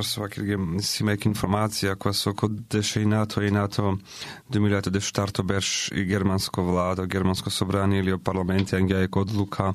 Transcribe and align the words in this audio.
професор 0.00 0.04
со 0.04 0.20
вакирге 0.22 0.56
си 0.80 1.04
информација 1.04 1.96
која 1.96 2.12
се 2.14 2.32
код 2.32 2.52
деше 2.70 3.02
и 3.02 3.06
НАТО 3.06 3.42
и 3.42 3.50
НАТО 3.50 3.98
2004 4.50 5.42
берш 5.42 5.90
и 5.92 6.04
германско 6.04 6.62
влада, 6.62 7.06
германско 7.06 7.50
собрание 7.50 8.00
или 8.00 8.16
парламент 8.18 8.72
ангија 8.72 9.04
и 9.04 9.08
одлука 9.12 9.74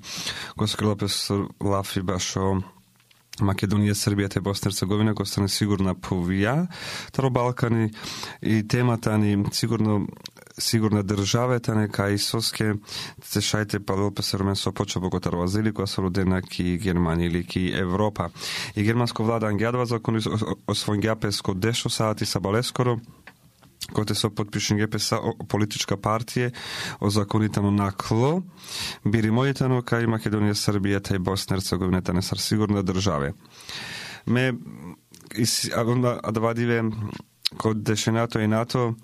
која 0.57 0.65
се 0.65 0.73
скрила 0.73 0.95
прес 0.95 1.31
Лафи 1.61 2.01
башо 2.01 2.61
Македонија, 3.41 3.93
Србија 3.93 4.37
и 4.37 4.39
Босна 4.41 4.69
и 4.69 4.71
Hercegovina 4.71 5.13
која 5.13 5.27
стане 5.27 5.49
сигурна 5.49 5.93
повија, 5.95 6.67
таро 7.11 7.29
Балкани 7.29 7.91
и 8.41 8.63
темата 8.67 9.17
ни 9.17 9.45
сигурно 9.51 10.07
сигурно 10.57 11.03
државата 11.03 11.75
нека 11.75 12.09
Исоске 12.09 12.73
се 13.23 13.39
шајте 13.39 13.79
падол 13.79 14.11
песермен 14.15 14.55
со 14.55 14.71
почапо 14.71 15.11
кој 15.11 15.23
тарвазили 15.27 15.73
која 15.75 15.87
се 15.87 16.01
родена 16.01 16.41
ки 16.41 16.79
Германија 16.79 17.27
или 17.29 17.43
ки 17.43 17.67
Европа. 17.75 18.29
И 18.75 18.83
германско 18.83 19.23
влада 19.23 19.51
ангјадва 19.51 19.83
закони 19.83 20.23
освоен 20.67 21.01
гјапеско 21.01 21.53
дешо 21.53 21.89
саати 21.89 22.25
сабалескоро, 22.25 22.95
балескоро 22.95 23.25
кој 23.93 24.15
се 24.15 24.29
подпишен 24.33 24.79
ГПС 24.79 25.19
политичка 25.49 25.97
партија 25.97 26.51
о 26.99 27.09
законитано 27.09 27.71
накло, 27.71 28.41
бири 29.05 29.31
молитано 29.31 29.81
кај 29.85 30.09
Македонија, 30.09 30.55
Србија 30.57 31.01
и 31.15 31.19
Босна 31.19 31.55
и 31.55 31.59
Hercegovina 31.59 32.01
не 32.13 32.21
сар 32.21 32.37
сигурна 32.37 32.83
државе. 32.83 33.33
Ме 34.25 34.53
а, 35.75 36.19
а 36.23 36.31
да 36.31 36.39
вадиве 36.39 36.83
код 37.57 37.83
деше 37.83 38.11
НАТО 38.11 38.39
и 38.39 38.47
НАТО, 38.47 38.95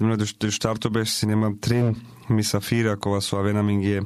но 0.00 0.16
да 0.16 0.26
штарто 0.26 0.90
беше 0.90 1.12
си 1.12 1.26
немам 1.26 1.58
трин 1.58 1.96
мисафира 2.30 2.96
кога 2.96 3.20
со 3.20 3.36
авена 3.36 3.62
минге 3.62 4.02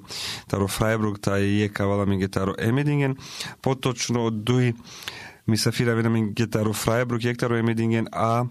таро 0.49 0.69
Фрајбрук, 0.69 1.21
тај 1.21 1.69
јека 1.69 1.87
вала 1.87 2.07
минге 2.07 2.29
таро 2.29 2.55
Емединген, 2.59 3.17
поточно 3.63 4.27
од 4.27 4.45
дуи 4.45 4.75
мисафира 5.47 5.93
авена 5.93 6.11
минге 6.11 6.47
таро 6.47 6.73
Фрајбрук, 6.73 7.25
ектаро 7.31 7.59
Емединген, 7.59 8.09
а 8.13 8.47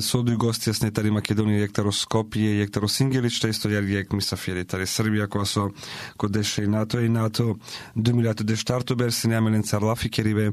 со 0.00 0.22
други 0.22 0.38
гости 0.38 0.70
јас 0.70 0.82
нетари 0.84 1.10
Македонија, 1.14 1.64
јектаро 1.64 1.92
Скопје, 1.94 2.60
јектаро 2.62 2.88
Сингелич, 2.90 3.40
та 3.42 3.50
исто 3.50 3.70
јар 3.72 3.86
јек 3.88 4.14
мисафири, 4.14 4.64
тари 4.64 4.86
Србија, 4.86 5.26
која 5.30 5.46
со 5.50 5.64
ко 6.16 6.28
деше 6.28 6.64
и 6.64 6.70
НАТО 6.70 7.00
и 7.02 7.08
НАТО, 7.08 7.56
2004 7.96 8.94
бер 8.94 9.12
си 9.12 9.28
неамелен 9.28 9.62
цар 9.62 9.82
Лафи 9.82 10.10
кериве, 10.10 10.52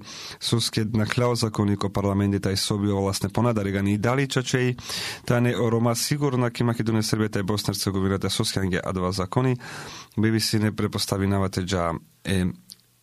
на 0.93 1.05
кляо 1.05 1.35
законико 1.35 1.89
парламенти 1.89 2.39
тај 2.39 2.55
соби 2.55 2.87
власне 2.87 3.29
понадари 3.29 3.71
гани 3.71 3.93
и 3.93 3.97
дали 3.97 4.27
чачеј, 4.27 4.77
та 5.25 5.39
не 5.39 5.55
орома 5.55 5.95
сигурно 5.95 6.49
ки 6.49 6.63
Македонија, 6.63 7.05
Србија, 7.05 7.29
тај 7.29 7.43
Босна 7.43 7.73
Hercegovina, 7.73 8.19
та 8.19 8.29
а 8.83 8.93
два 8.93 9.11
закони, 9.11 9.57
би 10.17 10.39
си 10.39 10.59
не 10.59 10.71
препостави 10.71 11.27
навате 11.27 11.61
джа 11.61 11.93
е 12.25 12.45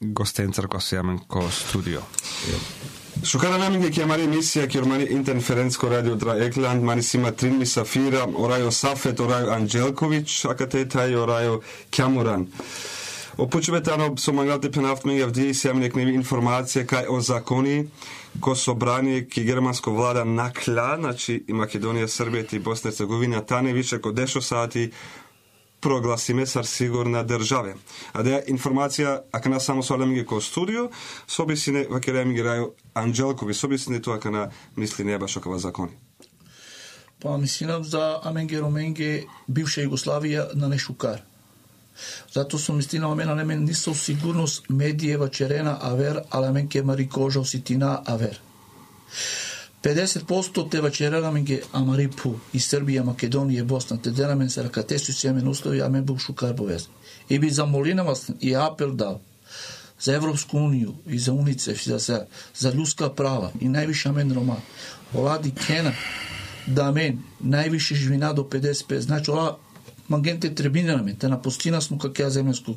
гостенцар 0.01 0.69
која 0.71 0.81
се 0.81 0.97
јамен 0.97 1.27
ко 1.27 1.43
студио. 1.51 2.01
Şu 3.25 3.39
kadar 3.39 3.59
önemli 3.59 3.91
ki 3.91 3.91
kemari 3.91 4.23
emisija 4.23 4.69
ki 4.69 4.79
ormani 4.81 5.05
interferensko 5.05 5.91
radio 5.91 6.19
tra 6.19 6.39
Ekland, 6.39 6.83
mani 6.83 7.03
sima 7.03 7.33
Trinmi 7.33 7.67
Safira, 7.67 8.27
oraju 8.37 8.71
Safet, 8.73 9.21
oraju 9.21 9.51
Anđelković, 9.51 10.45
a 10.45 10.57
kate 10.57 10.89
taj 10.89 11.17
oraju 11.17 11.61
Kjamuran. 11.91 12.47
Opočeve 13.37 13.83
tano 13.83 14.17
so 14.17 14.33
mangal 14.33 14.61
te 14.61 14.71
penaft 14.73 15.05
mega 15.05 15.27
vdi 15.27 15.55
sem 15.55 15.77
ja 15.77 15.81
nek 15.81 15.95
nevi 15.95 16.15
informacije 16.15 16.87
kaj 16.87 17.07
o 17.09 17.21
zakoni, 17.21 17.89
ko 18.41 18.55
so 18.55 18.75
brani, 18.75 19.29
ki 19.29 19.45
germansko 19.45 19.93
vlada 19.93 20.25
nakla, 20.25 20.97
znači 21.01 21.45
i 21.49 21.53
Makedonija, 21.53 22.09
Srbija 22.09 22.45
i 22.53 22.59
Bosna 22.59 22.89
i 22.89 22.93
Hercegovina, 22.93 23.41
ta 23.41 23.63
ne 23.63 23.73
više 23.73 24.01
ko 24.01 24.13
dešo 24.13 24.41
sati, 24.41 24.91
прогласиме 25.81 26.47
сар 26.47 26.65
сигурна 26.65 27.25
држава. 27.25 27.75
А 28.13 28.23
да 28.23 28.43
информација, 28.49 29.23
ака 29.33 29.49
на 29.49 29.61
само 29.61 29.83
солем 29.83 30.15
ги 30.15 30.25
кој 30.27 30.41
студио, 30.43 30.89
собисине 31.27 31.87
вакерем 31.91 32.35
ги 32.35 32.43
рају 32.43 32.73
Анджелкови, 32.95 33.55
собисине 33.55 34.01
тоа 34.01 34.19
на 34.31 34.51
мисли 34.77 35.05
не 35.05 35.19
баш 35.19 35.37
окава 35.37 35.59
закони. 35.59 35.93
Па 37.21 37.39
мислинам 37.39 37.85
за 37.85 38.21
Аменге 38.23 38.61
Роменге, 38.61 39.27
бивша 39.49 39.83
Југославија 39.83 40.55
на 40.55 40.69
Нешукар. 40.69 41.23
Зато 42.33 42.59
сум 42.59 42.77
мислинам 42.77 43.17
мене 43.17 43.35
не 43.35 43.45
мен 43.45 43.65
нисо 43.65 43.95
сигурност 43.95 44.71
медиева 44.71 45.31
черена 45.31 45.79
авер, 45.83 46.23
але 46.31 46.53
мен 46.53 46.69
ке 46.69 46.83
мари 46.83 47.09
кожа 47.09 47.45
ситина 47.45 48.03
авер. 48.07 48.41
50% 49.84 50.72
те 50.72 50.82
вечерараме 50.82 51.42
ги 51.42 51.62
Амарипу 51.74 52.38
и 52.54 52.60
Србија, 52.60 53.04
Македонија, 53.04 53.64
Босна, 53.64 53.98
те 54.02 54.12
денамен 54.12 54.50
се 54.50 54.64
ракате 54.64 55.00
су 55.00 55.12
семен 55.12 55.48
услови, 55.48 55.82
а 55.82 55.90
мен 55.90 56.04
бил 56.04 56.18
шукар 56.18 56.54
бовез. 56.54 56.90
И 57.30 57.40
би 57.40 57.50
замолина 57.50 58.04
вас 58.04 58.28
и 58.42 58.54
апел 58.54 58.92
дал 58.96 59.22
за 60.00 60.14
Европску 60.16 60.58
унију 60.58 60.94
и 61.08 61.20
за 61.20 61.34
УНИЦЕФ 61.34 61.86
и 61.86 61.90
за 61.90 62.00
се, 62.00 62.26
за 62.56 62.72
људска 62.72 63.10
права 63.16 63.52
и 63.62 63.68
највише 63.68 64.12
мен 64.12 64.32
Рома. 64.32 64.58
Олади 65.14 65.52
кена 65.52 65.94
да 66.68 66.92
мен 66.92 67.24
највише 67.44 67.96
живина 67.96 68.34
до 68.34 68.44
55. 68.44 69.00
Значи, 69.00 69.32
ола 69.32 69.58
мангенте 70.10 70.56
требина 70.56 70.98
на 70.98 71.04
мен, 71.04 71.16
те 71.16 71.28
на 71.28 71.42
пустина 71.42 71.82
смо 71.82 71.98
како 71.98 72.22
ја 72.22 72.30
земјанска 72.30 72.76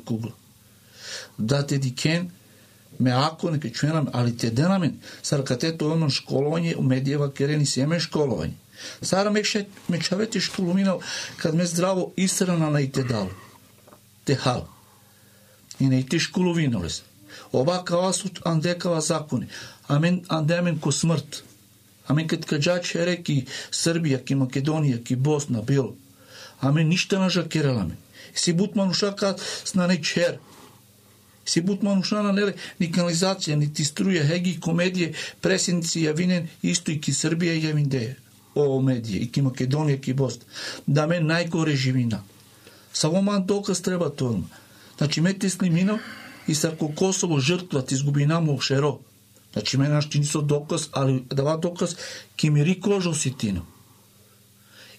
ме 3.00 3.10
ако 3.14 3.50
нека 3.50 3.70
чуенам, 3.70 4.08
али 4.12 4.36
те 4.36 4.50
денамен, 4.50 4.98
саркате 5.22 5.72
тоа 5.76 5.96
имам 5.96 6.10
школување, 6.10 6.76
у 6.76 6.82
медиева 6.82 7.32
керени 7.32 7.66
семе 7.66 8.00
школовање. 8.00 8.58
Сара 9.02 9.30
ме 9.30 9.44
ше, 9.44 9.66
ме 9.88 10.00
чавети 10.00 10.40
школуминал, 10.40 11.00
кад 11.36 11.54
ме 11.54 11.66
здраво 11.66 12.12
истрана 12.16 12.70
на 12.70 12.80
ите 12.80 13.02
дал. 13.02 13.30
Те 14.24 14.34
хал. 14.34 14.68
И 15.80 15.86
на 15.86 15.96
ите 15.96 16.18
школувинале 16.18 16.90
се. 16.90 17.02
Оба 17.52 17.84
кава 17.84 18.12
су 18.12 18.28
андекава 18.44 19.00
закони. 19.00 19.46
Амен 19.88 20.24
андемен 20.28 20.78
ко 20.78 20.92
смрт. 20.92 21.44
Амен 22.08 22.28
кад 22.28 22.46
каджач 22.46 22.94
реки 22.94 23.46
Србија, 23.70 24.24
ки 24.24 24.34
Македонија, 24.34 25.02
ки 25.02 25.16
Босна 25.16 25.62
бил. 25.62 25.96
Амен 26.60 26.88
ништа 26.88 27.18
на 27.18 27.30
жакераламе. 27.30 27.96
Си 28.34 28.52
бутман 28.52 28.90
ушака 28.90 29.36
снане 29.64 30.00
чер 30.00 30.38
Си 31.44 31.60
бутман 31.60 31.98
ушнана 31.98 32.32
неле 32.32 32.54
ни 32.80 32.88
канализација, 32.92 33.56
ни 33.58 33.68
ти 33.74 33.84
струја, 33.84 34.22
хеги, 34.28 34.58
комедија, 34.62 35.12
пресенци, 35.42 36.04
јавинен, 36.06 36.48
исто 36.62 36.92
и 36.92 37.00
ки 37.00 37.12
Србија 37.12 37.56
и 37.58 37.64
јавинде. 37.66 38.02
О, 38.54 38.78
медија, 38.84 39.22
и 39.24 39.28
ки 39.32 39.42
Македонија, 39.42 40.00
ки 40.00 40.14
Бост. 40.14 40.46
Да 40.86 41.06
ме 41.06 41.20
најгоре 41.20 41.74
живина. 41.74 42.22
Само 42.92 43.22
ман 43.22 43.46
доказ 43.46 43.80
треба 43.82 44.10
тоа. 44.10 44.42
Значи, 44.98 45.20
ме 45.20 45.34
ти 45.34 45.50
сниминав 45.50 46.00
и 46.48 46.54
сако 46.54 46.94
Косово 46.94 47.40
жртва 47.40 47.84
ти 47.84 47.94
изгуби 47.94 48.26
намо 48.26 48.60
шеро. 48.60 48.98
Значи, 49.52 49.76
ме 49.76 49.88
нашти 49.88 50.18
нисо 50.18 50.42
доказ, 50.42 50.88
али 50.92 51.24
дава 51.34 51.58
доказ, 51.58 51.96
ки 52.36 52.50
ми 52.50 52.64
ри 52.64 52.80
кожо 52.80 53.14
си 53.14 53.36
тино 53.36 53.66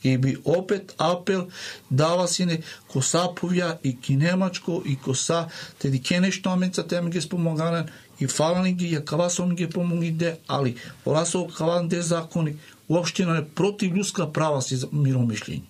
и 0.04 0.18
би 0.18 0.38
опет 0.46 0.96
апел 0.98 1.48
дава 1.92 2.28
сине 2.28 2.62
коса 2.88 3.28
повја 3.36 3.78
и 3.84 3.96
ки 4.02 4.16
немачко 4.16 4.82
и 4.86 4.96
коса 4.96 5.48
теди 5.80 6.02
кенешто 6.02 6.50
аменца 6.50 6.84
тем 6.88 7.10
ги 7.10 7.22
спомоганен 7.22 7.90
и 8.20 8.28
фалани 8.28 8.74
ги 8.74 8.96
ја 8.96 9.04
кава 9.04 9.30
сом 9.30 9.56
ги 9.56 9.70
помогиде 9.70 10.38
али 10.48 10.76
орасо 11.06 11.48
каван 11.48 11.88
де 11.88 12.02
закони 12.02 12.58
уопште 12.90 13.26
не 13.26 13.46
против 13.50 13.94
луска 13.96 14.32
права 14.32 14.62
си 14.62 14.82
миромишлење 14.94 15.64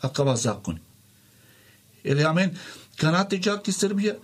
а 0.00 0.08
кава 0.08 0.36
закони 0.36 0.80
Еле 2.04 2.24
амен 2.28 2.52
канате 3.00 3.40
джаки 3.40 3.72
Србија 3.72 4.18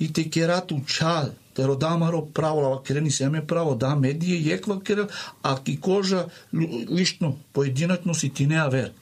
и 0.00 0.12
те 0.12 0.24
керат 0.30 0.72
учал. 0.72 1.34
Теродамаро 1.58 2.26
право 2.34 2.60
лава 2.60 2.82
керени 2.82 3.10
се 3.10 3.28
ме 3.28 3.40
право 3.46 3.74
да 3.74 3.96
медије 3.98 4.38
јеква 4.38 4.76
керел, 4.78 5.08
а 5.42 5.56
ки 5.58 5.74
кожа 5.80 6.28
лично 6.54 7.34
поединачно 7.52 8.14
си 8.14 8.30
ти 8.30 8.46
неа 8.46 8.68
вер. 8.70 8.92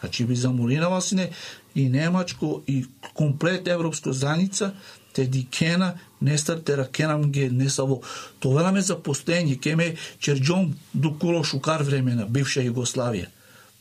Значи 0.00 0.24
би 0.24 0.36
замолинава 0.36 1.00
сине 1.02 1.30
и 1.74 1.88
Немачко 1.88 2.62
и 2.66 2.86
комплет 3.14 3.68
европска 3.68 4.12
заница 4.12 4.72
те 5.12 5.26
дикена 5.26 5.94
не 6.22 6.36
тера 6.36 6.88
кенам 6.88 7.32
ге 7.32 7.50
не 7.50 7.70
саво. 7.70 8.02
Тоа 8.38 8.62
наме 8.62 8.80
за 8.80 8.94
постоење, 8.94 9.58
кеме 9.58 9.96
черджон 10.18 10.76
дукуло 10.94 11.42
шукар 11.44 11.82
времена, 11.82 12.26
бивша 12.26 12.62
Југославија. 12.62 13.26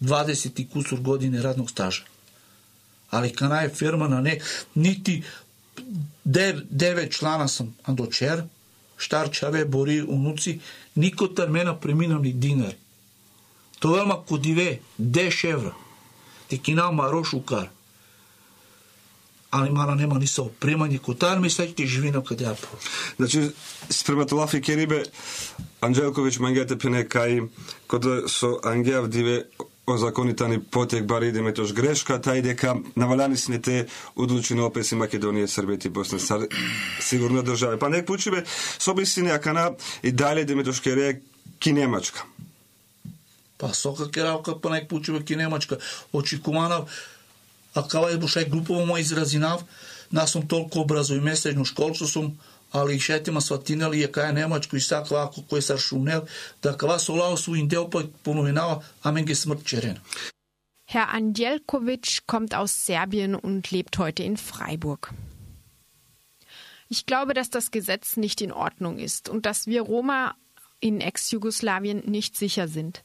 20 0.01 0.59
и 0.59 0.67
кусур 0.67 0.99
години 0.99 1.43
радног 1.43 1.69
стажа. 1.69 2.03
Али 3.11 3.33
кана 3.33 3.63
е 3.63 3.69
ферма 3.69 4.07
на 4.09 4.21
не, 4.21 4.39
нити 4.75 5.23
Дев 6.25 6.61
девет 6.71 7.11
члана 7.11 7.47
сам 7.47 7.73
андочер, 7.83 8.45
штарчаве, 8.97 9.65
бори, 9.65 10.01
унуци, 10.01 10.59
никој 10.97 11.35
тар 11.35 11.49
мена 11.49 11.73
преминам 11.73 12.23
ни 12.23 12.33
динари. 12.33 12.77
Тоа 13.79 14.05
ма 14.05 14.19
кодиве, 14.27 14.81
деш 14.97 15.43
евра. 15.43 15.73
Ти 16.47 16.59
кина 16.59 16.91
марош 16.91 17.33
укар. 17.33 17.69
Али 19.51 19.69
мара 19.69 19.95
нема 19.95 20.19
ни 20.19 20.27
се 20.27 20.41
опремање, 20.41 20.99
котар 21.01 21.39
ми 21.39 21.49
след 21.49 21.75
ти 21.75 21.87
живина 21.87 22.21
каде 22.21 22.45
ја 22.45 22.53
по. 22.53 22.77
Значи, 23.17 23.51
спрема 23.89 24.25
Лафи 24.31 24.61
Керибе, 24.61 25.03
Анджелкович 25.81 26.39
мангете 26.39 26.77
пене 26.77 27.01
кај, 27.07 27.49
кога 27.87 28.27
со 28.27 28.59
Ангеав 28.63 29.09
диве 29.09 29.47
озаконитани 29.93 30.59
потек 30.59 31.05
бар 31.05 31.23
иде 31.27 31.41
метош 31.41 31.73
грешка, 31.73 32.19
тај 32.19 32.41
дека 32.41 32.75
наваляни 32.95 33.35
одлучи 34.15 34.55
на 34.55 34.65
опеси 34.65 34.95
Македонија, 34.95 35.47
Србија 35.47 35.85
и 35.85 35.89
Босна 35.89 36.19
Сар... 36.19 36.47
сигурно 36.99 37.43
држави. 37.43 37.79
Па 37.79 37.89
нек 37.89 38.05
пучиме 38.05 38.43
со 38.79 38.91
обисини 38.91 39.29
акана 39.29 39.75
и 40.03 40.11
дале 40.11 40.41
иде 40.41 40.55
метош 40.55 40.81
кере 40.81 41.21
ки 41.59 41.71
Немачка. 41.73 42.23
Па 43.57 43.73
сока 43.73 44.11
кералка 44.11 44.59
па 44.59 44.69
нек 44.69 44.89
пучиме 44.89 45.23
ки 45.23 45.35
Немачка. 45.35 45.77
Очекуванав 46.13 46.89
а 47.75 47.83
кава 47.87 48.11
е 48.11 48.17
бушај 48.17 48.49
групово 48.49 48.85
мој 48.85 49.01
изразинав, 49.01 49.63
нас 50.11 50.31
сум 50.31 50.47
толку 50.47 50.85
и 50.85 51.19
месечно 51.19 51.65
школчо 51.65 52.07
сум, 52.07 52.37
ali 52.71 52.99
šetima 52.99 53.41
Svatinelije, 53.41 54.11
kaj 54.11 54.27
je 54.27 54.33
Nemačko 54.33 54.75
i 54.75 54.81
sad 54.81 55.07
ovako 55.11 55.41
koje 55.49 55.61
sa 55.61 55.77
Šunel, 55.77 56.21
da 56.63 56.77
kva 56.77 56.99
su 56.99 57.15
lao 57.15 57.37
su 57.37 57.55
in 57.55 57.67
deo 57.67 57.89
pa 57.89 58.01
ponovinava, 58.23 58.83
a 59.03 59.11
menge 59.11 59.35
smrt 59.35 59.65
čerena. 59.65 59.99
Herr 60.85 61.07
Andjelkovic 61.13 62.19
kommt 62.25 62.53
aus 62.53 62.85
Serbien 62.85 63.35
und 63.35 63.71
lebt 63.71 63.97
heute 63.97 64.23
in 64.23 64.37
Freiburg. 64.37 65.13
Ich 66.89 67.05
glaube, 67.05 67.33
dass 67.35 67.51
das 67.51 67.69
Gesetz 67.69 68.17
nicht 68.17 68.41
in 68.41 68.51
Ordnung 68.51 68.97
ist 68.97 69.29
und 69.29 69.45
dass 69.45 69.67
wir 69.67 69.81
Roma 69.81 70.35
in 70.79 71.01
Ex-Jugoslawien 71.01 72.03
nicht 72.05 72.37
sicher 72.37 72.67
sind. 72.67 73.03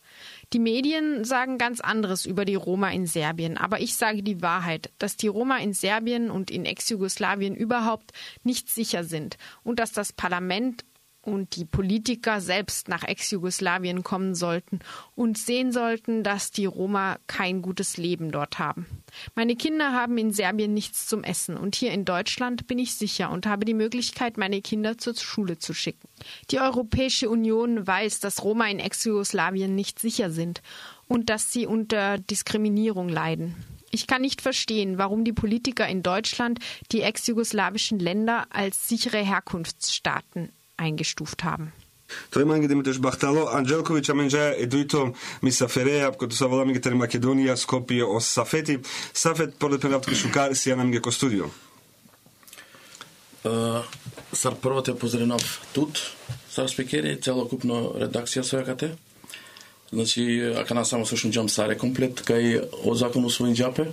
Die 0.53 0.59
Medien 0.59 1.25
sagen 1.25 1.59
ganz 1.59 1.81
anderes 1.81 2.25
über 2.25 2.45
die 2.45 2.55
Roma 2.55 2.91
in 2.91 3.07
Serbien, 3.07 3.59
aber 3.59 3.81
ich 3.81 3.97
sage 3.97 4.23
die 4.23 4.43
Wahrheit, 4.43 4.93
dass 4.99 5.17
die 5.17 5.29
Roma 5.29 5.59
in 5.59 5.73
Serbien 5.73 6.31
und 6.31 6.51
in 6.51 6.65
Ex-Jugoslawien 6.65 7.57
überhaupt 7.57 8.13
nicht 8.45 8.71
sicher 8.71 9.05
sind 9.05 9.37
und 9.63 9.81
dass 9.81 9.93
das 9.93 10.13
Parlament 10.13 10.85
und 11.25 11.57
die 11.57 11.65
Politiker 11.65 12.41
selbst 12.41 12.89
nach 12.89 13.03
Ex-Jugoslawien 13.03 14.03
kommen 14.03 14.35
sollten 14.35 14.81
und 15.15 15.39
sehen 15.39 15.73
sollten, 15.73 16.23
dass 16.23 16.51
die 16.51 16.67
Roma 16.67 17.19
kein 17.27 17.63
gutes 17.63 17.97
Leben 17.97 18.31
dort 18.31 18.59
haben. 18.59 18.87
Meine 19.35 19.57
Kinder 19.57 19.93
haben 19.93 20.19
in 20.19 20.33
Serbien 20.33 20.75
nichts 20.75 21.07
zum 21.07 21.25
Essen 21.25 21.57
und 21.57 21.75
hier 21.75 21.93
in 21.93 22.05
Deutschland 22.05 22.67
bin 22.67 22.79
ich 22.79 22.95
sicher 22.97 23.31
und 23.31 23.47
habe 23.47 23.65
die 23.65 23.75
Möglichkeit, 23.75 24.37
meine 24.37 24.61
Kinder 24.61 24.99
zur 24.99 25.15
Schule 25.15 25.59
zu 25.59 25.73
schicken. 25.73 26.09
Die 26.51 26.61
Europäische 26.61 27.31
Union 27.31 27.87
weiß, 27.87 28.21
dass 28.21 28.45
Roma 28.45 28.69
in 28.69 28.79
Ex-Jugoslawien 28.79 29.75
nicht 29.75 29.99
sicher 29.99 30.31
sind 30.31 30.63
und 31.09 31.31
dass 31.31 31.53
sie 31.53 31.67
unter 31.67 32.19
Diskriminierung 32.19 33.09
leiden. 33.09 33.55
Ich 33.91 34.09
kann 34.09 34.23
nicht 34.23 34.43
verstehen, 34.43 34.99
warum 34.99 35.25
die 35.25 35.33
Politiker 35.33 35.87
in 35.87 36.03
Deutschland 36.03 36.59
die 36.91 37.03
ex-jugoslawischen 37.03 38.01
Länder 38.01 38.47
als 38.51 38.89
sichere 38.89 39.25
Herkunftsstaaten 39.25 40.51
eingestuft 40.77 41.45
haben. 41.45 41.73
Тој 42.31 42.69
Димитрош 42.69 42.99
Бахтало, 43.01 43.49
Анджелковиќ 43.57 44.11
Аменџаја 44.13 44.55
е 44.61 44.67
дуито 44.67 45.15
мисафереја, 45.43 46.13
кото 46.17 46.37
са 46.37 46.47
волами 46.47 46.75
гитари 46.75 46.95
Македонија, 46.95 47.57
Скопие, 47.57 48.05
о 48.05 48.21
Сафети. 48.21 48.79
Сафет, 49.13 49.57
поред 49.59 49.81
пренавтки 49.81 50.15
шукар, 50.15 50.55
си 50.55 50.71
ја 50.71 50.77
намге 50.77 51.01
ко 51.01 51.13
студио. 51.13 51.49
Сар 54.33 54.55
прво 54.61 54.83
те 54.83 54.95
поздравнав 54.95 55.61
тут, 55.73 56.01
сар 56.51 56.69
спикери, 56.69 57.17
целокупно 57.21 57.95
редакција 58.01 58.43
со 58.43 58.61
јакате. 58.61 58.95
Значи, 59.93 60.41
ака 60.57 60.75
на 60.75 60.85
само 60.85 61.07
слушам 61.07 61.31
джам 61.31 61.49
саре 61.49 61.77
комплет, 61.79 62.21
кај 62.21 62.69
о 62.85 62.95
закону 62.95 63.29
својин 63.29 63.55
джапе, 63.55 63.93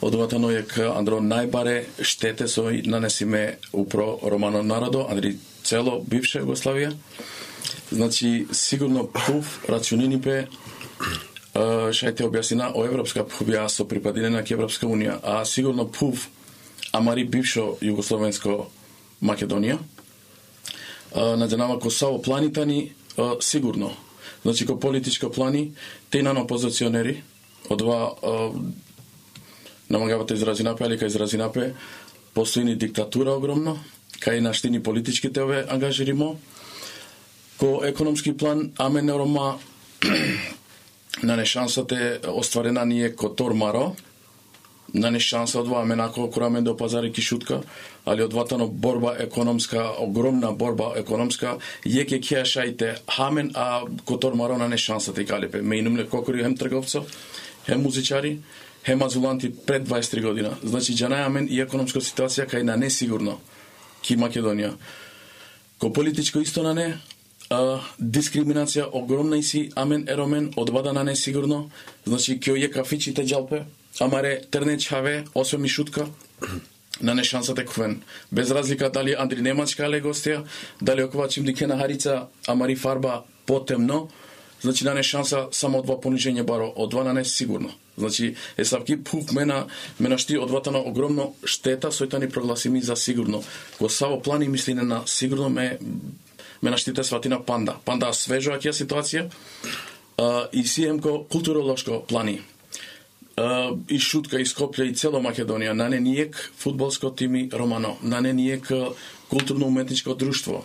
одватано 0.00 0.50
е 0.50 0.64
Андро 0.88 1.20
најбаре 1.20 1.86
штете 2.02 2.48
со 2.48 2.70
нанесиме 2.70 3.58
упро 3.72 4.18
Романо 4.22 4.62
народо, 4.62 5.06
Андри 5.10 5.38
цело 5.72 6.00
бивша 6.04 6.42
Југославија. 6.42 6.92
Значи, 7.92 8.46
сигурно 8.52 9.06
пув 9.08 9.60
рационинипе 9.68 10.46
шајте 11.52 12.26
објасина 12.26 12.70
о 12.76 12.84
европска 12.88 13.24
пувја 13.28 13.66
со 13.68 13.84
припадине 13.88 14.30
на 14.32 14.44
Европска 14.44 14.86
унија, 14.86 15.18
а 15.22 15.44
сигурно 15.44 15.86
пув 15.88 16.28
амари 16.92 17.24
бившо 17.24 17.78
Југословенско 17.80 18.66
Македонија. 19.22 19.78
На 21.14 21.48
денава 21.48 21.78
Косово 21.80 22.22
планитани 22.22 22.92
сигурно. 23.40 23.92
Значи 24.42 24.66
ко 24.66 24.80
политичко 24.80 25.30
плани 25.30 25.72
те 26.10 26.22
на 26.22 26.32
опозиционери 26.42 27.22
од 27.70 27.78
два 27.78 28.16
намагавате 29.88 30.34
изразинапе, 30.34 30.84
али 30.84 30.98
кај 30.98 31.06
изразинапе 31.06 31.74
постои 32.34 32.76
диктатура 32.76 33.36
огромно, 33.36 33.78
кај 34.22 34.40
наштини 34.40 34.82
политичките 34.82 35.42
ове 35.42 35.64
ангажиримо. 35.68 36.36
Ко 37.58 37.82
економски 37.84 38.36
план, 38.36 38.70
Аменерома 38.78 39.58
на 41.22 41.36
нешансата 41.36 41.96
е 41.96 42.18
остварена 42.28 42.86
ние 42.86 43.14
ко 43.16 43.34
Тормаро, 43.34 43.94
на 44.94 45.10
нешанса 45.10 45.60
од 45.60 45.68
аме 45.72 45.96
нако 45.96 46.30
кураме 46.30 46.60
до 46.60 46.76
пазари 46.76 47.12
кишутка, 47.12 47.62
али 48.06 48.22
одватано 48.22 48.66
борба 48.68 49.14
економска, 49.18 49.92
огромна 49.98 50.52
борба 50.52 50.92
економска, 50.96 51.56
јеке 51.86 52.20
ќе 52.20 52.44
шајте 52.44 52.96
хамен, 53.08 53.52
а 53.54 53.82
ко 54.04 54.18
Тормаро 54.18 54.58
на 54.58 54.68
нешансата 54.68 55.22
и 55.22 55.26
калипе. 55.26 55.62
Ме 55.62 55.78
инумле 55.78 56.06
кокори 56.08 56.42
хем 56.42 56.56
трговцо, 56.56 57.06
хем 57.66 57.82
музичари, 57.82 58.40
хем 58.84 59.02
азуланти 59.02 59.52
пред 59.66 59.88
23 59.88 60.22
година. 60.22 60.56
Значи, 60.62 60.92
джанајамен 60.92 61.48
и 61.48 61.60
економска 61.60 62.00
ситуација 62.00 62.46
кај 62.46 62.62
на 62.62 62.76
несигурно 62.76 63.38
ки 64.02 64.16
Македонија. 64.16 64.74
Ко 65.78 65.92
политичко 65.92 66.40
исто 66.40 66.62
на 66.62 66.74
не, 66.74 66.88
а, 67.50 67.80
дискриминација 68.00 68.88
огромна 68.92 69.38
и 69.38 69.42
си 69.42 69.70
амен 69.76 70.06
еромен, 70.08 70.52
одвада 70.56 70.92
на 70.92 71.04
не 71.04 71.16
сигурно, 71.16 71.70
значи 72.06 72.38
ќе 72.40 72.64
е 72.64 72.70
кафичите 72.70 73.24
джалпе, 73.26 73.64
амаре 74.00 74.40
терне 74.50 74.78
чаве, 74.78 75.24
освен 75.34 75.64
и 75.64 75.68
шутка, 75.68 76.06
на 77.00 77.14
не 77.14 77.24
шансата 77.24 77.64
кувен. 77.66 78.02
Без 78.32 78.50
разлика 78.50 78.90
дали 78.90 79.16
Андри 79.18 79.42
Немачка 79.42 79.88
ле 79.88 80.02
гостија, 80.02 80.44
дали 80.82 81.02
оквачим 81.02 81.44
дике 81.44 81.66
на 81.66 81.78
Харица, 81.78 82.26
амари 82.46 82.76
фарба 82.76 83.22
потемно, 83.46 84.08
значи 84.62 84.84
на 84.84 84.94
не 84.94 85.02
шанса 85.02 85.48
само 85.52 85.82
два 85.82 85.98
понижење 86.00 86.42
баро, 86.46 86.72
од 86.76 86.90
два 86.90 87.04
на 87.04 87.12
не 87.12 87.24
сигурно. 87.24 87.70
Значи, 87.98 88.34
е 88.56 88.64
савки 88.64 88.96
пуф 88.96 89.32
мена, 89.32 89.66
мена 90.00 90.18
шти 90.18 90.38
одватана 90.38 90.78
огромно 90.78 91.34
штета, 91.44 91.92
сојта 91.92 92.18
ни 92.18 92.30
прогласими 92.30 92.80
за 92.80 92.96
сигурно. 92.96 93.42
Ко 93.78 93.88
само 93.88 94.20
плани 94.22 94.48
мислине 94.48 94.82
на 94.82 95.02
сигурно 95.06 95.48
ме, 95.48 95.78
ме 96.62 96.70
наштите 96.70 97.04
сватина 97.04 97.42
панда. 97.44 97.76
Панда 97.84 98.12
свежо 98.12 98.56
акија 98.56 98.72
ситуација, 98.72 99.28
а, 100.18 100.48
и 100.52 100.64
сиемко 100.64 101.24
културолошко 101.28 102.04
плани. 102.08 102.40
А, 103.36 103.70
и 103.88 103.98
Шутка, 103.98 104.40
и 104.40 104.46
Скопје, 104.46 104.90
и 104.90 104.94
цело 104.94 105.20
Македонија, 105.20 105.72
на 105.72 105.88
не 105.88 106.00
ниек 106.00 106.52
фудбалско 106.56 107.10
тими 107.10 107.48
Романо, 107.52 107.96
на 108.02 108.20
не 108.20 108.32
ниек 108.32 108.70
културно-уметничко 109.28 110.14
друштво, 110.14 110.64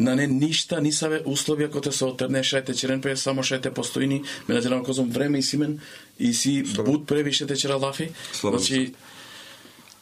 на 0.00 0.16
не 0.16 0.26
ништа, 0.26 0.80
нисаве 0.80 1.20
условија 1.28 1.68
кои 1.70 1.84
те 1.84 1.92
се 1.92 2.08
отрне 2.08 2.40
шајте 2.40 2.74
черенпе, 2.74 3.16
само 3.16 3.44
шајте 3.44 3.70
постоини, 3.70 4.22
ме 4.48 4.60
на 4.60 4.82
козом 4.82 5.10
време 5.10 5.38
и 5.38 5.42
симен, 5.42 5.80
и 6.18 6.32
си 6.34 6.64
Слободно. 6.64 6.92
буд 6.92 7.06
превише 7.06 7.46
течера 7.46 7.76
лафи. 7.76 8.10
Значи, 8.40 8.92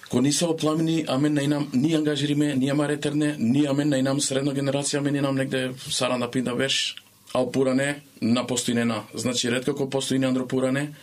Ко 0.09 0.21
ни 0.21 0.33
се 0.33 0.47
опламени, 0.49 1.05
амен 1.05 1.35
најнам, 1.37 1.67
ни 1.77 1.93
ангажириме, 1.95 2.55
ни 2.57 2.71
ама 2.73 2.87
ретерне, 2.89 3.35
ни 3.39 3.67
амен 3.69 3.91
најнам 3.93 4.23
средна 4.25 4.55
генерација, 4.57 5.03
амен 5.03 5.21
нам 5.21 5.37
негде 5.37 5.75
сара 5.91 6.17
на 6.17 6.31
пинда 6.31 6.55
веш, 6.57 6.97
ал 7.35 7.51
пуране 7.53 8.01
на 8.23 8.47
постоинена. 8.47 9.03
Значи, 9.15 9.51
редко 9.51 9.75
ко 9.75 9.91
постоини 9.91 10.25
Андро 10.25 10.47
Пуране, 10.49 10.95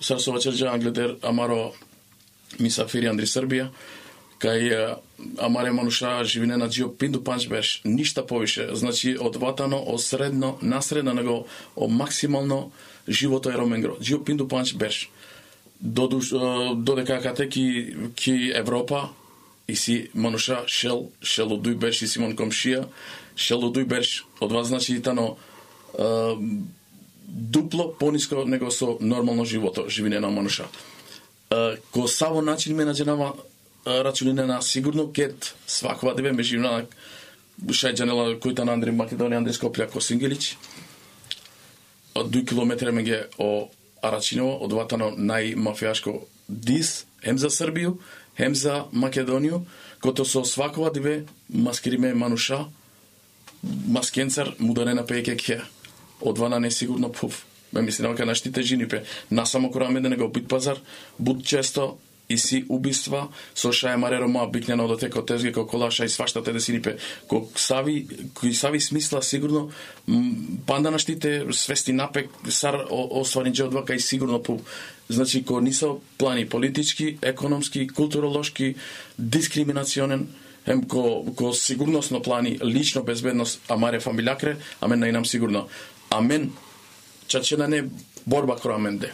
Сарсова 0.00 0.40
Черджа, 0.40 0.68
Англедер, 0.68 1.16
Амаро, 1.22 1.72
Мисафири, 2.58 3.08
Андри 3.08 3.26
Србија, 3.26 3.70
кај 4.40 4.96
Амаре 5.38 5.70
Мануша 5.72 6.24
живине 6.24 6.56
на 6.56 6.68
Джио 6.68 6.88
Пинду 6.96 7.24
Панч 7.24 7.48
беше 7.48 7.80
ништа 7.84 8.26
повише. 8.26 8.68
Значи, 8.72 9.16
од 9.20 9.36
ватано, 9.36 9.76
од 9.76 10.00
средно, 10.00 10.58
насредно, 10.62 11.14
него, 11.14 11.46
о 11.76 11.88
максимално, 11.88 12.72
живото 13.08 13.50
е 13.50 13.58
Роменгро. 13.58 13.96
Джио 14.00 14.24
Пинду 14.24 14.48
Панч 14.48 14.74
беше. 14.74 15.10
Додуш, 15.80 16.30
додека 16.76 17.20
кате 17.22 17.48
ки, 17.48 17.94
ки 18.16 18.52
Европа 18.54 19.08
и 19.68 19.76
си 19.76 20.10
мануша 20.14 20.64
шел, 20.66 21.10
шел 21.22 21.52
одуј 21.54 21.74
беше 21.74 22.04
и 22.04 22.08
Симон 22.08 22.34
Комшија, 22.36 22.86
шел 23.36 23.62
одуј 23.62 23.84
беше. 23.84 24.24
од 24.40 24.52
вас 24.52 24.68
значи 24.68 25.02
тано 25.02 25.36
дупло 27.28 27.94
пониско 27.98 28.44
него 28.44 28.70
со 28.70 28.98
нормално 29.00 29.44
живото, 29.44 29.88
живине 29.88 30.20
на 30.20 30.30
мануша. 30.30 30.68
ко 31.92 32.08
саво 32.08 32.42
начин 32.42 32.76
ме 32.76 32.84
наđenava 33.86 34.46
на 34.46 34.62
сигурно 34.62 35.12
кет 35.12 35.54
свакова 35.66 36.12
svakova 36.12 36.16
deve 36.16 36.32
me 36.32 36.42
živna 36.42 36.86
којта 38.40 38.64
на 38.64 38.72
Андри 38.72 38.90
Македонија 38.90 39.36
Андри 39.36 39.52
Скопља 39.52 39.88
Косингелич 39.90 40.56
од 42.14 42.30
2 42.30 42.46
километра 42.48 42.92
меѓе 42.92 43.26
о 43.38 43.68
Арачиново, 44.02 44.64
одватано 44.64 45.10
најмафијашко 45.16 46.24
дис, 46.48 47.06
хем 47.24 47.38
за 47.38 47.50
Србију, 47.50 47.98
хем 48.36 48.54
за 48.54 48.84
Македонију, 48.92 49.64
кото 50.00 50.24
со 50.24 50.44
свакова 50.44 50.90
да 50.90 51.00
диве 51.00 51.26
маскириме 51.48 52.14
мануша, 52.14 52.66
маскенцар 53.62 54.54
му 54.58 54.74
дарена 54.74 55.06
пеке 55.06 55.36
ке, 55.36 55.60
одвана 56.20 56.60
несигурно 56.60 57.12
пуф. 57.12 57.46
ме 57.72 57.82
мисли 57.82 58.02
на 58.02 58.24
наштите 58.26 58.62
женипе, 58.62 59.04
насамо 59.30 59.70
кога 59.70 59.90
да 59.90 60.00
да 60.00 60.08
него 60.08 60.28
бит 60.28 60.48
пазар, 60.48 60.80
буд 61.18 61.44
често 61.44 61.98
и 62.30 62.38
си 62.38 62.64
убиства 62.68 63.28
со 63.54 63.72
шај 63.74 63.96
мареро 63.96 64.28
ма 64.28 64.46
бикнено 64.46 64.86
до 64.88 64.94
да 64.94 65.06
теко 65.06 65.22
тезги 65.26 65.52
како 65.52 65.76
лаша 65.76 66.04
и 66.04 66.08
свашта 66.08 66.42
те 66.42 66.52
да 66.52 66.60
си 66.60 66.72
нипе 66.72 66.96
сави 67.56 68.06
кој 68.34 68.52
сави 68.52 68.80
смисла 68.80 69.22
сигурно 69.22 69.70
панда 70.66 70.90
наштите 70.90 71.44
свести 71.52 71.92
напек 71.92 72.30
сар 72.48 72.86
осварин 72.90 73.52
че 73.52 73.64
одвака 73.64 73.94
и 73.94 74.00
сигурно 74.00 74.42
по 74.42 74.60
значи 75.10 75.44
ко 75.44 75.60
се 75.72 75.86
плани 76.18 76.48
политички, 76.48 77.18
економски, 77.22 77.88
културолошки, 77.88 78.74
дискриминационен, 79.18 80.28
ем 80.66 80.84
ко, 80.84 81.34
ко 81.36 81.52
сигурносно 81.52 82.22
плани, 82.22 82.58
лично 82.64 83.02
безбедност, 83.02 83.60
а 83.68 83.76
маре 83.76 84.00
фамилјакре, 84.00 84.56
а 84.80 84.88
мен 84.88 85.02
најнам 85.02 85.24
сигурно. 85.24 85.66
А 86.10 86.20
мен, 86.20 86.52
чачена 87.26 87.68
не 87.68 87.84
борба 88.26 88.56
кроа 88.56 88.78
менде, 88.78 89.12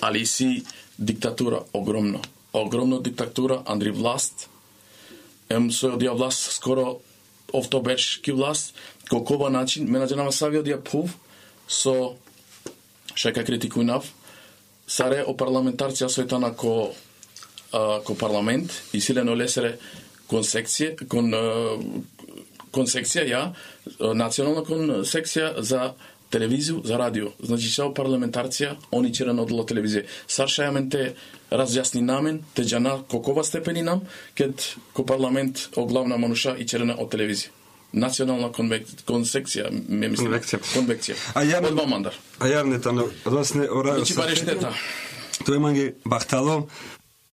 али 0.00 0.26
си 0.26 0.64
диктатура 0.98 1.64
огромно 1.72 2.20
огромна 2.54 3.00
диктатура, 3.02 3.62
Андри 3.66 3.90
власт, 3.90 4.48
ем 5.50 5.70
со 5.70 5.94
одија 5.94 6.14
власт 6.14 6.52
скоро 6.54 7.00
овтобечки 7.52 8.32
власт, 8.32 8.74
колкова 9.10 9.50
начин, 9.50 9.90
менаджерама 9.90 10.32
сави 10.32 10.62
одија 10.62 10.80
пув, 10.82 11.10
со 11.68 12.14
шека 13.14 13.44
критикујнав, 13.44 14.06
саре 14.86 15.22
о 15.26 15.34
парламентарција 15.34 16.08
сојтана 16.08 16.54
ко 16.56 16.92
а, 17.72 18.00
ко 18.04 18.14
парламент 18.14 18.72
и 18.92 19.00
силено 19.00 19.34
лесере 19.34 19.78
кон 20.30 20.44
секција 20.46 20.94
кон 21.08 21.32
кон 22.74 22.86
секција 22.90 23.24
ја 23.28 23.42
национална 24.14 24.64
кон 24.66 25.04
секција 25.06 25.60
за 25.62 25.92
телевизију, 26.34 26.82
за 26.84 26.98
радио. 26.98 27.32
Значи, 27.40 27.70
сео 27.70 27.92
парламентарција, 27.94 28.74
они 28.92 29.12
черен 29.14 29.40
одло 29.40 29.64
телевизија. 29.64 30.04
Сарша 30.26 30.68
јамен 30.68 30.90
те 30.90 31.14
разјасни 31.50 32.02
намен, 32.02 32.42
те 32.54 32.66
джана 32.66 32.98
кокова 33.08 33.44
степени 33.44 33.82
нам, 33.82 34.02
кед 34.34 34.74
ко 34.92 35.06
парламент 35.06 35.68
о 35.76 35.86
главна 35.86 36.18
мануша 36.18 36.56
и 36.58 36.66
черена 36.66 36.98
од 36.98 37.12
телевизија 37.14 37.54
национална 37.94 38.50
конвекција, 38.50 39.70
ме 39.70 40.08
мислам. 40.08 40.32
Конвекција. 40.32 40.58
Конвекција. 40.74 41.16
А 41.34 41.44
ја 41.46 41.60
од 41.62 41.78
мандар. 41.88 42.16
А 42.42 42.50
ја 42.50 42.64
не 42.66 42.80
тано, 42.82 43.06
одвас 43.24 43.54
не 43.54 43.68
ора. 43.70 43.94
Значи 44.00 44.16
баре 44.18 44.36
штета. 44.36 44.72
Тој 45.46 45.58